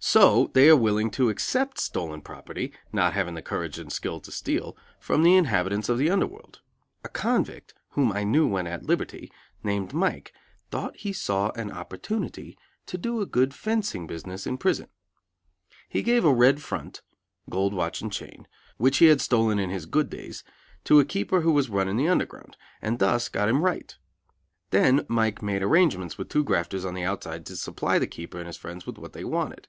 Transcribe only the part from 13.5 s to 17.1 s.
"fencing" business in prison. He gave a "red front"